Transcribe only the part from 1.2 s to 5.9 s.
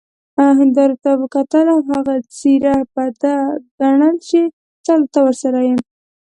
کتل او هغه څیره بده ګڼل چې تل ته ورسره يې،